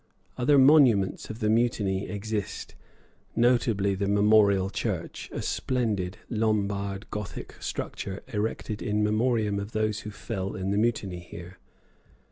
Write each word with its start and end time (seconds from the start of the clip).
Other 0.35 0.57
monuments 0.57 1.29
of 1.29 1.41
the 1.41 1.49
mutiny 1.51 2.09
exist, 2.09 2.73
notably 3.35 3.93
the 3.93 4.07
Memorial 4.07 4.71
Church, 4.71 5.29
a 5.31 5.43
splendid 5.43 6.17
Lombard 6.27 7.07
Gothic 7.11 7.53
structure 7.61 8.23
erected 8.29 8.81
in 8.81 9.03
memoriam 9.03 9.59
of 9.59 9.73
those 9.73 9.99
who 9.99 10.09
fell 10.09 10.55
in 10.55 10.71
the 10.71 10.77
mutiny 10.79 11.19
here. 11.19 11.59